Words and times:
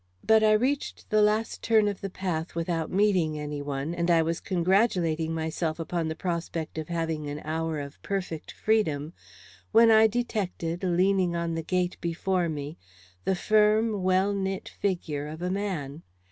But 0.23 0.43
I 0.43 0.53
reached 0.53 1.07
the 1.11 1.21
last 1.21 1.61
turn 1.61 1.87
of 1.87 2.01
the 2.01 2.09
path 2.09 2.55
without 2.55 2.89
meeting 2.89 3.37
any 3.37 3.61
one, 3.61 3.93
and 3.93 4.09
I 4.09 4.23
was 4.23 4.39
congratulating 4.39 5.31
myself 5.31 5.77
upon 5.79 6.07
the 6.07 6.15
prospect 6.15 6.79
of 6.79 6.87
having 6.87 7.29
an 7.29 7.39
hour 7.45 7.79
of 7.79 8.01
perfect 8.01 8.51
freedom, 8.51 9.13
when 9.71 9.91
I 9.91 10.07
detected, 10.07 10.83
leaning 10.83 11.35
on 11.35 11.53
the 11.53 11.61
gate 11.61 11.97
before 12.01 12.49
me, 12.49 12.79
the 13.25 13.35
firm, 13.35 14.01
well 14.01 14.33
knit 14.33 14.67
figure 14.69 15.27
of 15.27 15.43
a 15.43 15.51
man. 15.51 16.01